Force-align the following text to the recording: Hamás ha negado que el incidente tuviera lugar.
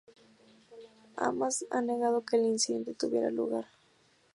Hamás 1.15 1.67
ha 1.69 1.79
negado 1.79 2.25
que 2.25 2.35
el 2.35 2.45
incidente 2.47 2.95
tuviera 2.95 3.29
lugar. 3.29 3.65